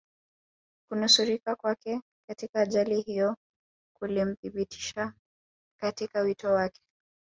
kunusurika 0.89 1.55
kwake 1.55 2.01
katika 2.29 2.59
ajali 2.61 3.01
hiyo 3.01 3.35
kulimthibitisha 3.99 5.13
katika 5.81 6.21
wito 6.21 6.51
wake 6.51 6.81